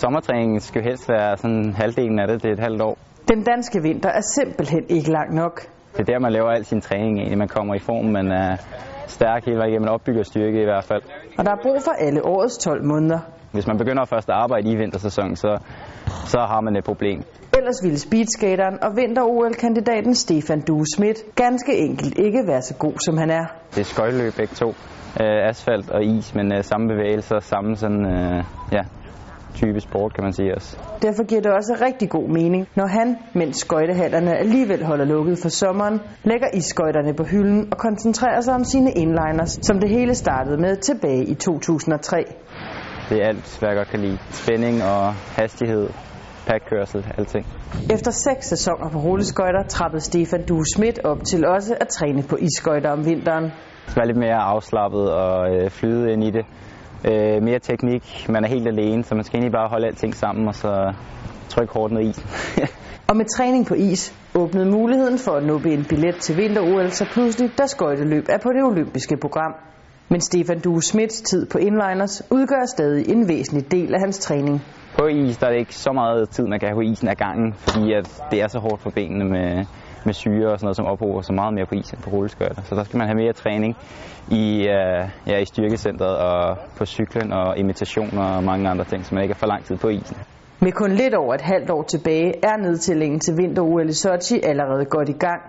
[0.00, 2.98] Sommertræningen skal jo helst være sådan halvdelen af det, det er et halvt år.
[3.28, 5.60] Den danske vinter er simpelthen ikke lang nok.
[5.92, 7.38] Det er der, man laver al sin træning egentlig.
[7.38, 8.56] Man kommer i form, man er
[9.06, 11.02] stærk hele vejen igennem, man opbygger styrke i hvert fald.
[11.38, 13.18] Og der er brug for alle årets 12 måneder.
[13.52, 15.58] Hvis man begynder først at arbejde i vintersæsonen, så,
[16.06, 17.22] så har man et problem.
[17.56, 23.18] Ellers ville speedskateren og vinter-OL-kandidaten Stefan Due Schmidt ganske enkelt ikke være så god, som
[23.18, 23.44] han er.
[23.74, 24.68] Det er skøjteløb begge to.
[25.20, 28.82] Øh, asfalt og is, men øh, samme bevægelser, samme sådan, øh, ja,
[29.54, 30.76] type sport, kan man sige også.
[31.02, 35.48] Derfor giver det også rigtig god mening, når han, mens skøjtehallerne alligevel holder lukket for
[35.48, 40.56] sommeren, lægger isskøjterne på hylden og koncentrerer sig om sine inliners, som det hele startede
[40.56, 42.24] med tilbage i 2003.
[43.08, 44.18] Det er alt, hvad jeg godt kan lide.
[44.30, 45.88] Spænding og hastighed,
[46.46, 47.46] pakkørsel, alting.
[47.94, 52.36] Efter seks sæsoner på rulleskøjter trappede Stefan Due Schmidt op til også at træne på
[52.36, 53.44] isskøjter om vinteren.
[53.44, 56.44] Det være lidt mere afslappet og øh, flyde ind i det.
[57.04, 60.48] Øh, mere teknik, man er helt alene, så man skal egentlig bare holde alting sammen
[60.48, 60.92] og så
[61.48, 62.24] trykke hårdt ned i isen.
[63.08, 67.04] og med træning på is åbnede muligheden for at nuppe en billet til vinter-OL så
[67.12, 69.54] pludselig, da skøjteløb er på det olympiske program.
[70.08, 74.62] Men Stefan Due Smits tid på inliners udgør stadig en væsentlig del af hans træning.
[74.98, 77.16] På is der er det ikke så meget tid, man kan have på isen af
[77.16, 79.64] gangen, fordi at det er så hårdt for benene med,
[80.04, 82.62] med syre og sådan noget, som ophober så meget mere på is end på rulleskøjter.
[82.62, 83.76] Så der skal man have mere træning
[84.30, 89.14] i, øh, ja, i styrkecentret og på cyklen og imitationer og mange andre ting, så
[89.14, 90.16] man ikke er for lang tid på isen.
[90.62, 94.84] Med kun lidt over et halvt år tilbage er nedtællingen til vinter-OL i Sochi allerede
[94.84, 95.42] godt i gang.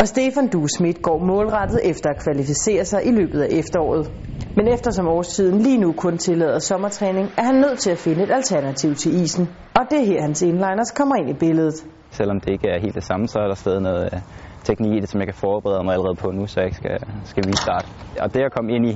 [0.00, 4.10] Og Stefan Du Schmidt går målrettet efter at kvalificere sig i løbet af efteråret.
[4.56, 8.30] Men eftersom årstiden lige nu kun tillader sommertræning, er han nødt til at finde et
[8.30, 9.48] alternativ til isen.
[9.74, 11.74] Og det er her hans inliners kommer ind i billedet.
[12.10, 14.20] Selvom det ikke er helt det samme, så er der stadig noget øh,
[14.64, 16.98] teknik i det, som jeg kan forberede mig allerede på nu, så jeg ikke skal,
[17.24, 17.86] skal vi starte.
[18.20, 18.94] Og det at komme ind i,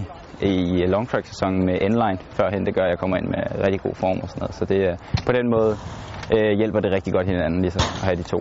[0.52, 3.80] i long track sæsonen med endline førhen, det gør, at jeg kommer ind med rigtig
[3.80, 4.54] god form og sådan noget.
[4.54, 4.94] Så det, øh,
[5.26, 5.72] på den måde
[6.34, 8.40] øh, hjælper det rigtig godt hinanden, ligesom at have de to.